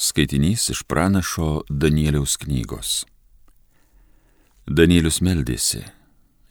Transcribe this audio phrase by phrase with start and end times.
[0.00, 2.90] Skaitinys iš pranašo Danieliaus knygos.
[4.70, 5.80] Danielius meldėsi,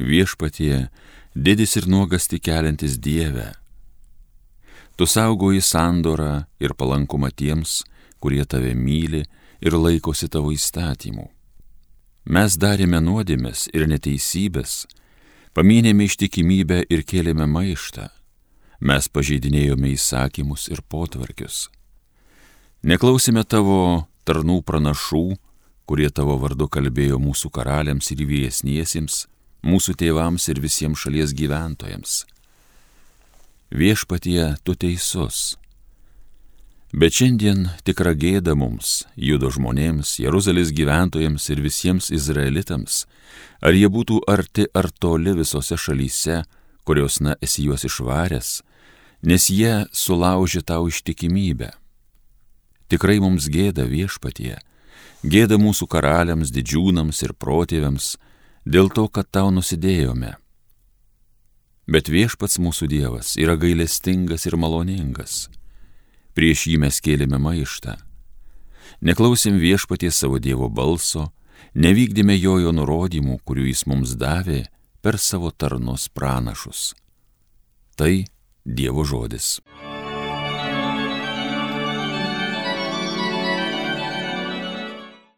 [0.00, 0.86] viešpatie,
[1.36, 3.50] didis ir nuogasti keliantis Dievę.
[4.96, 7.82] Tu saugoji sandorą ir palankumą tiems,
[8.16, 9.20] kurie tave myli
[9.60, 11.28] ir laikosi tavo įstatymų.
[12.24, 14.86] Mes darėme nuodėmės ir neteisybės,
[15.52, 18.08] pamynėme ištikimybę ir kėlėme maištą,
[18.80, 21.66] mes pažeidinėjome įsakymus ir potvarkius
[22.84, 25.38] Neklausime tavo tarnų pranašų,
[25.88, 29.22] kurie tavo vardu kalbėjo mūsų karaliams ir vyresniesiems,
[29.64, 32.26] mūsų tėvams ir visiems šalies gyventojams.
[33.72, 35.54] Viešpatie, tu teisus.
[36.92, 43.06] Bet šiandien tikra gėda mums, judo žmonėms, Jeruzalės gyventojams ir visiems izraelitams,
[43.64, 46.42] ar jie būtų arti ar toli visose šalyse,
[46.84, 48.52] kurios na esi juos išvaręs,
[49.24, 51.72] nes jie sulaužė tau ištikimybę
[52.92, 54.58] Tikrai mums gėda viešpatie,
[55.24, 58.14] gėda mūsų karaliams, didžiūnams ir protėviams,
[58.64, 60.34] dėl to, kad tau nusidėjome.
[61.86, 65.48] Bet viešpats mūsų Dievas yra gailestingas ir maloningas.
[66.34, 67.98] Prieš jį mes kėlėme maištą.
[69.04, 71.28] Neklausėm viešpatie savo Dievo balso,
[71.74, 74.64] nevykdėme jojo nurodymų, kurių jis mums davė
[75.04, 76.94] per savo tarnus pranašus.
[77.96, 78.24] Tai
[78.64, 79.58] Dievo žodis.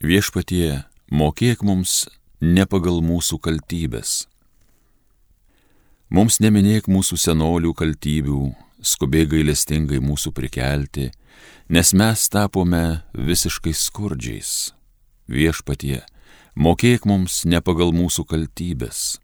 [0.00, 2.06] Viešpatie, mokėk mums
[2.40, 4.24] ne pagal mūsų kaltybės.
[6.08, 8.38] Mums neminėk mūsų senolių kaltybių,
[8.80, 11.10] skubėk gailestingai mūsų prikelti,
[11.68, 14.72] nes mes tapome visiškai skurdžiais.
[15.28, 16.00] Viešpatie,
[16.56, 19.20] mokėk mums ne pagal mūsų kaltybės.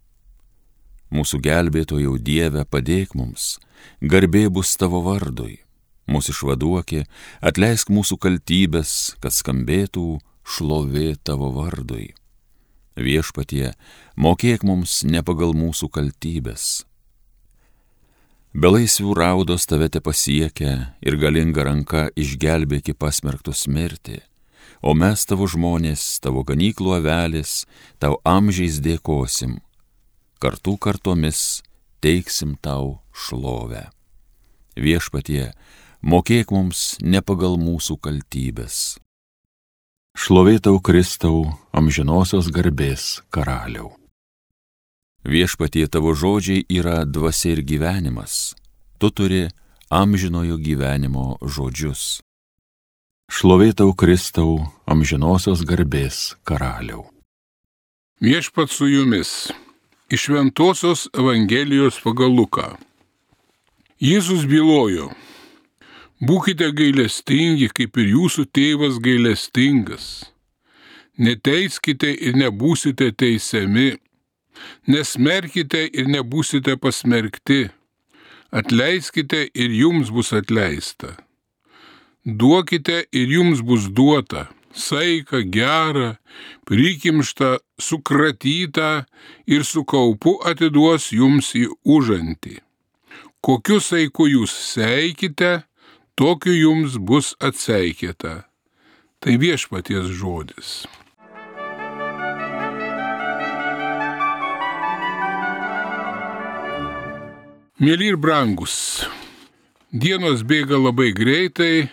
[1.08, 3.56] Mūsų gelbėtojau Dieve, padėk mums,
[4.04, 5.62] garbė bus tavo vardui.
[6.04, 7.06] Mūsų išvaduokė,
[7.40, 12.14] atleisk mūsų kaltybės, kad skambėtų šlovė tavo vardui.
[12.96, 13.74] Viešpatie,
[14.16, 16.86] mokėk mums ne pagal mūsų kaltybės.
[18.56, 24.22] Belaisvių raudos tave te pasiekia ir galinga ranka išgelbėki pasmerktus mirti,
[24.80, 27.66] o mes tavo žmonės, tavo ganyklų avelis,
[28.00, 29.58] tau amžiais dėkosim,
[30.40, 31.60] kartu kartomis
[32.00, 33.90] teiksim tau šlovę.
[34.76, 35.50] Viešpatie,
[36.00, 38.96] mokėk mums ne pagal mūsų kaltybės.
[40.16, 41.42] Šlovėtau Kristau,
[41.76, 43.90] amžinosios garbės karaliau.
[45.28, 48.56] Viešpatie tavo žodžiai yra dvasia ir gyvenimas.
[48.96, 49.42] Tu turi
[49.92, 52.22] amžinojo gyvenimo žodžius.
[53.28, 57.04] Šlovėtau Kristau, amžinosios garbės karaliau.
[58.24, 59.52] Viešpat su jumis.
[60.08, 62.78] Iš Ventosios Evangelijos pagal Luką.
[64.00, 65.12] Jėzus bylojo,
[66.16, 70.32] Būkite gailestingi, kaip ir jūsų tėvas gailestingas.
[71.20, 73.98] Neteiskite ir nebūsite teisiami.
[74.88, 77.68] Nesmerkite ir nebūsite pasmerkti.
[78.48, 81.18] Atleiskite ir jums bus atleista.
[82.24, 84.48] Duokite ir jums bus duota.
[84.72, 86.16] Saika, gera,
[86.64, 89.04] prikimšta, sukratyta
[89.46, 92.60] ir su kaupu atiduos jums į užantį.
[93.40, 95.66] Kokiu saiku jūs seikite,
[96.16, 98.46] tokiu jums bus atseikėta.
[99.20, 100.84] Tai viešpaties žodis.
[107.76, 109.04] Mėly ir brangus,
[109.92, 111.90] dienos bėga labai greitai,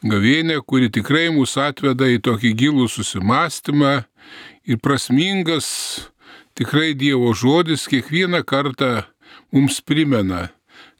[0.00, 3.98] gavėnė, kuri tikrai mus atveda į tokį gilų susimastymą
[4.64, 5.68] ir prasmingas
[6.56, 9.04] tikrai Dievo žodis kiekvieną kartą
[9.52, 10.48] mums primena,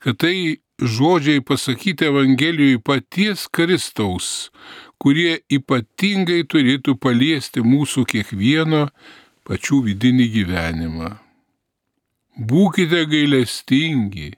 [0.04, 4.51] kad tai žodžiai pasakyti Evangelijoje paties Kristaus,
[4.99, 8.89] kurie ypatingai turėtų paliesti mūsų kiekvieno
[9.47, 11.11] pačių vidinį gyvenimą.
[12.34, 14.33] Būkite gailestingi,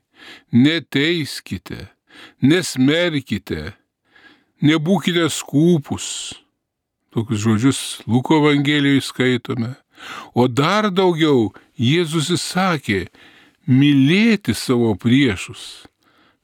[0.53, 1.89] neteiskite,
[2.43, 3.73] nesmerkite,
[4.61, 6.09] nebūkite skūpus.
[7.17, 9.73] Tokius žodžius Luko Evangelijoje skaitome.
[10.37, 13.07] O dar daugiau Jėzus įsakė
[13.65, 15.87] mylėti savo priešus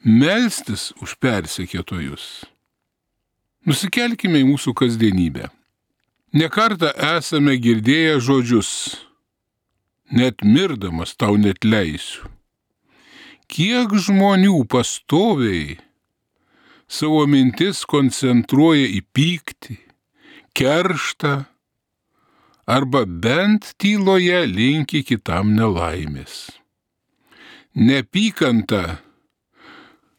[0.02, 2.44] melstis už persekėtojus.
[3.66, 5.48] Nusikelkime į mūsų kasdienybę.
[6.34, 8.72] Nekartą esame girdėję žodžius,
[10.10, 12.26] net mirdamas tau net leisiu.
[13.52, 15.76] Kiek žmonių pastoviai
[16.88, 19.76] savo mintis koncentruoja į pyktį,
[20.56, 21.34] kerštą
[22.66, 26.48] arba bent tyloje linki kitam nelaimės.
[27.76, 29.02] Nepykanta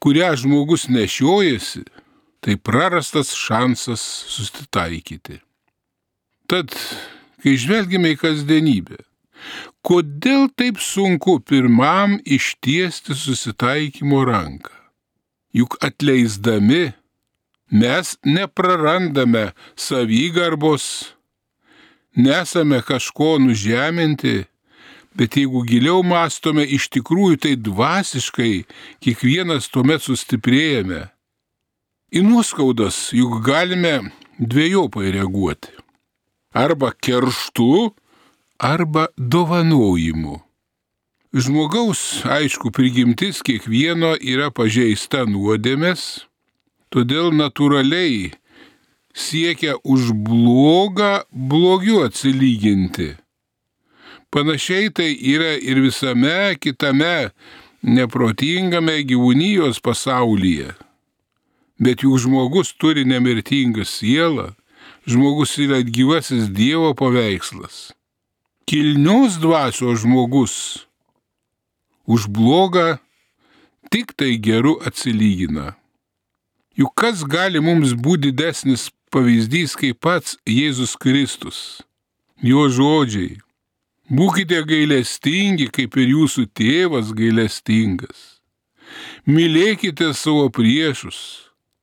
[0.04, 1.86] kurią žmogus nešiojasi,
[2.44, 5.40] tai prarastas šansas susitaikyti.
[6.52, 6.76] Tad,
[7.40, 9.00] kai žvelgime į kasdienybę,
[9.88, 14.76] kodėl taip sunku pirmam ištiesti susitaikymo ranką?
[15.56, 16.92] Juk atleisdami
[17.72, 21.14] mes neprarandame savygarbos,
[22.20, 24.44] nesame kažko nužeminti,
[25.18, 28.54] bet jeigu giliau mastome, iš tikrųjų tai dvasiškai
[29.04, 31.08] kiekvienas tuomet sustiprėjame.
[32.14, 35.74] Į nuoskaudas juk galime dviejopai reaguoti.
[36.54, 37.94] Arba kerštu,
[38.62, 40.38] arba dovanojimu.
[41.34, 46.28] Žmogaus, aišku, prigimtis kiekvieno yra pažeista nuodėmės,
[46.94, 48.36] todėl natūraliai
[49.18, 53.16] siekia už blogą blogiu atsilyginti.
[54.34, 57.30] Panašiai tai yra ir visame kitame
[57.86, 60.72] neprotingame gyvūnijos pasaulyje.
[61.78, 64.54] Bet juk žmogus turi nemirtingą sielą,
[65.06, 67.92] žmogus yra gyvasis Dievo paveikslas.
[68.66, 70.56] Kilnios dvasios žmogus
[72.10, 72.98] už blogą
[73.92, 75.76] tik tai geru atsilygina.
[76.74, 81.84] Juk kas gali mums būti didesnis pavyzdys kaip pats Jėzus Kristus?
[82.42, 83.43] Jo žodžiai.
[84.14, 88.20] Būkite gailestingi, kaip ir jūsų tėvas gailestingas.
[89.26, 91.18] Mylėkite savo priešus.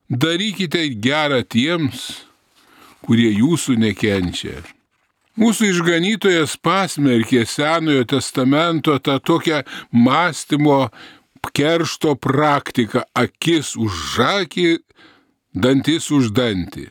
[0.07, 2.23] Darykite gerą tiems,
[3.03, 4.61] kurie jūsų nekenčia.
[5.39, 9.61] Mūsų išganytojas pasmerkė Senojo testamento tą tokią
[9.91, 10.89] mąstymo
[11.51, 14.79] keršto praktiką- akis už žakį,
[15.53, 16.87] dantis už dantį.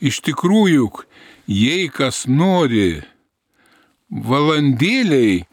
[0.00, 0.88] Iš tikrųjų,
[1.46, 3.02] jei kas nori
[4.10, 5.44] valandėliai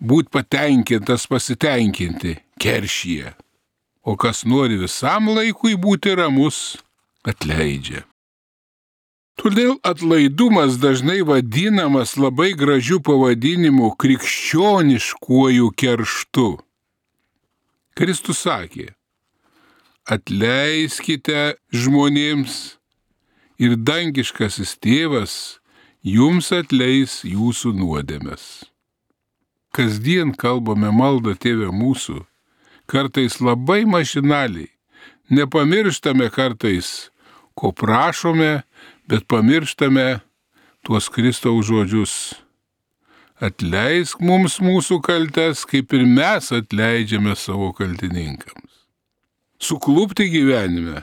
[0.00, 3.34] būti patenkintas, pasitenkinti, keršyje,
[4.02, 6.78] o kas nori visam laikui būti ramus,
[7.24, 8.04] atleidžia.
[9.40, 16.48] Todėl atlaidumas dažnai vadinamas labai gražiu pavadinimu krikščioniškuoju kerštu.
[17.96, 18.90] Kristus sakė,
[20.04, 22.58] atleiskite žmonėms
[23.60, 25.59] ir dangiškasis tėvas
[26.02, 28.64] jums atleis jūsų nuodėmes.
[29.70, 32.24] Kasdien kalbame maldą tėvę mūsų,
[32.90, 34.70] kartais labai mašinaliai,
[35.30, 37.10] nepamirštame kartais,
[37.54, 38.62] ko prašome
[39.10, 40.20] bet pamirštame
[40.86, 42.14] tuos Kristaus žodžius.
[43.40, 48.84] Atleisk mums mūsų kaltes, kaip ir mes atleidžiame savo kaltininkams.
[49.60, 51.02] Suklūpti gyvenime,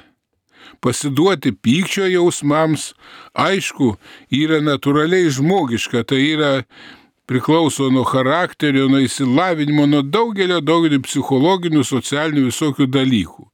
[0.83, 2.91] pasiduoti pykčio jausmams,
[3.33, 3.95] aišku,
[4.33, 6.53] yra natūraliai žmogiška, tai yra
[7.27, 13.47] priklauso nuo charakterio, nuo įsilavinimo, nuo daugelio, daugelio psichologinių, socialinių visokių dalykų.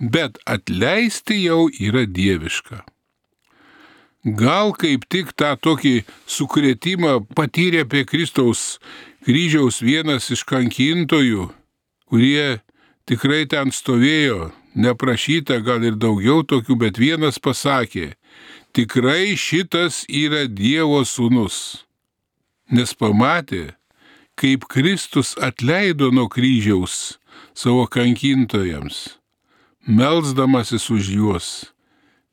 [0.00, 2.82] Bet atleisti jau yra dieviška.
[4.24, 8.78] Gal kaip tik tą tokį sukretimą patyrė apie Kristaus
[9.26, 11.50] kryžiaus vienas iš kankintojų,
[12.08, 12.60] kurie
[13.04, 18.14] tikrai ten stovėjo, neprašyta gal ir daugiau tokių, bet vienas pasakė,
[18.74, 21.84] tikrai šitas yra Dievo sūnus.
[22.70, 23.74] Nes pamatė,
[24.34, 27.18] kaip Kristus atleido nuo kryžiaus
[27.54, 29.18] savo kankintojams,
[29.86, 31.48] melzdamasis už juos.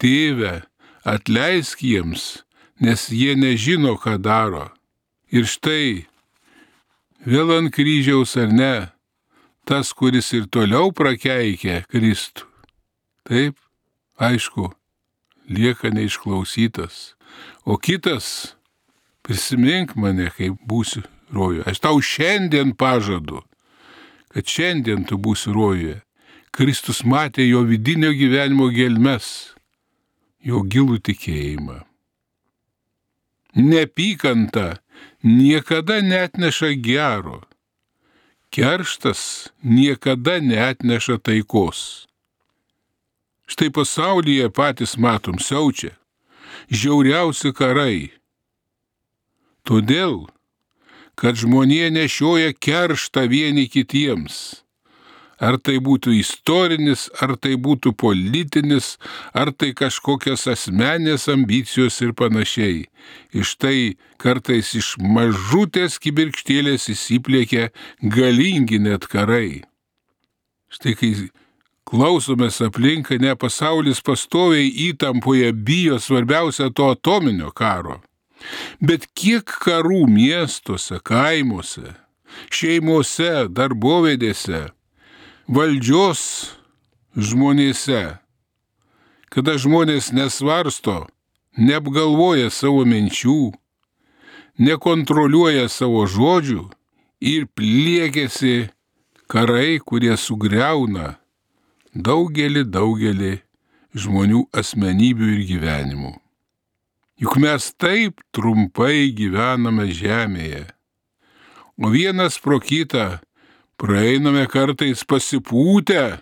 [0.02, 0.64] Tėve,
[1.06, 2.42] atleisk jiems,
[2.82, 4.72] nes jie nežino, ką daro.
[5.30, 6.08] Ir štai,
[7.22, 8.76] vėl ant kryžiaus ar ne,
[9.66, 12.48] tas, kuris ir toliau prakeikia Kristų.
[13.28, 13.58] Taip,
[14.18, 14.72] aišku,
[15.50, 17.14] lieka neišklausytas.
[17.66, 18.56] O kitas,
[19.22, 21.66] prisimink mane, kai būsiu rojuje.
[21.70, 23.44] Aš tau šiandien pažadu,
[24.34, 26.02] kad šiandien tu būsi rojuje.
[26.52, 29.54] Kristus matė jo vidinio gyvenimo gelmes
[30.44, 31.78] jo gilų tikėjimą.
[33.56, 34.82] Nepykanta
[35.24, 37.42] niekada netneša gero,
[38.52, 42.08] kerštas niekada netneša taikos.
[43.48, 45.96] Štai pasaulyje patys matom siaučia
[46.72, 48.12] žiauriausi karai.
[49.68, 50.28] Todėl,
[51.20, 54.64] kad žmonė nešioja kerštą vieni kitiems
[55.42, 58.94] Ar tai būtų istorinis, ar tai būtų politinis,
[59.34, 62.84] ar tai kažkokios asmenės ambicijos ir panašiai.
[63.34, 63.78] Iš tai
[64.22, 67.72] kartais iš mažutės kibirkštėlės įsiplėkia
[68.02, 69.64] galingi net karai.
[70.70, 71.12] Štai kai
[71.90, 77.98] klausomės aplinką, ne pasaulis pastoviai įtampoje bijo svarbiausia to atominio karo.
[78.82, 81.96] Bet kiek karų miestuose, kaimuose,
[82.54, 84.70] šeimose, darbovedėse,
[85.48, 86.22] valdžios
[87.16, 88.22] žmonėse
[89.32, 91.06] kada žmonės nesvarsto,
[91.56, 93.54] neapgalvoja savo minčių,
[94.60, 96.66] nekontroliuoja savo žodžių
[97.24, 98.68] ir pliekėsi
[99.32, 101.16] karai, kurie sugriauna
[101.96, 103.32] daugelį, daugelį
[103.96, 106.14] žmonių asmenybių ir gyvenimų.
[107.22, 110.66] Juk mes taip trumpai gyvename žemėje,
[111.80, 113.22] o vienas pro kitą
[113.82, 116.20] praeiname kartais pasipūtę,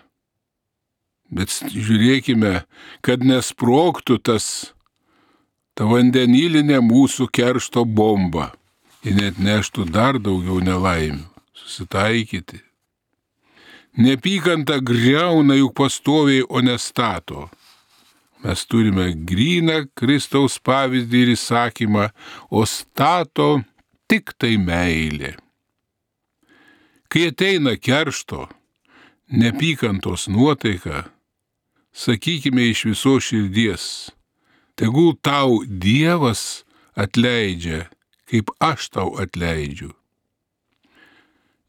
[1.30, 2.62] bet žiūrėkime,
[3.04, 4.46] kad nesproktų tas
[5.76, 8.50] ta vandenilinė mūsų keršto bomba
[9.04, 11.26] ir net neštų dar daugiau nelaimių.
[11.60, 12.58] Susitaikyti.
[14.00, 17.48] Nepykanta greuna juk pastoviai, o nestato.
[18.40, 22.08] Mes turime gryną Kristaus pavyzdį ir įsakymą,
[22.48, 23.60] o stato
[24.08, 25.34] tik tai meilė.
[27.10, 28.44] Kai ateina keršto,
[29.34, 31.08] nepykantos nuotaika,
[31.90, 33.84] sakykime iš viso širdies,
[34.78, 36.62] tegul tau Dievas
[36.94, 37.88] atleidžia,
[38.30, 39.90] kaip aš tau atleidžiu.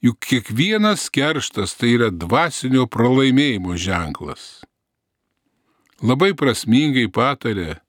[0.06, 4.62] Juk kiekvienas kerštas tai yra dvasinio pralaimėjimo ženklas.
[6.06, 7.80] Labai prasmingai patarė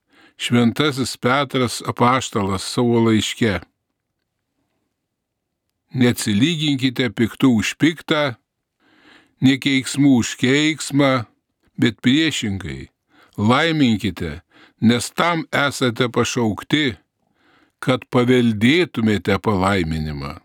[0.40, 3.60] šventasis Petras apaštalas savo laiške.
[5.92, 8.36] Neatsilyginkite piktų už piktą,
[9.44, 11.26] nekeiksmų už keiksmą,
[11.76, 12.88] bet priešingai
[13.36, 14.40] laiminkite,
[14.80, 16.96] nes tam esate pašaukti,
[17.82, 20.38] kad paveldėtumėte palaiminimą.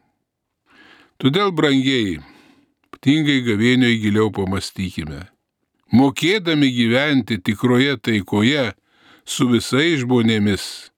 [1.21, 2.19] Todėl, brangiai,
[2.89, 5.27] ypatingai gavėnioje giliau pamastykime
[5.93, 8.73] mokėdami gyventi tikroje taikoje
[9.27, 10.91] su visais žmonėmis,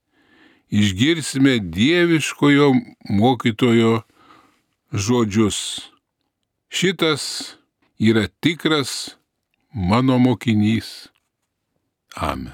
[0.69, 2.71] išgirsime dieviškojo
[3.09, 3.99] mokytojo
[4.91, 5.89] žodžius.
[6.69, 7.55] Šitas
[7.99, 9.15] yra tikras
[9.73, 11.07] mano mokinys.
[12.15, 12.53] Amen.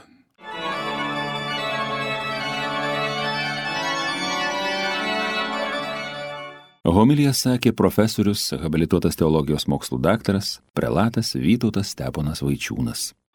[6.85, 13.15] Homilija sakė profesorius, habilituotas teologijos mokslų daktaras, prelatas Vytautas Steponas Vaičiūnas.